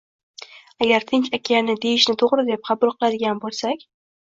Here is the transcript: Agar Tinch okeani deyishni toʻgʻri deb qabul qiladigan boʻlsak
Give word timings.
Agar 0.85 1.05
Tinch 1.11 1.29
okeani 1.39 1.77
deyishni 1.85 2.17
toʻgʻri 2.23 2.49
deb 2.51 2.67
qabul 2.73 2.95
qiladigan 2.99 3.45
boʻlsak 3.47 3.89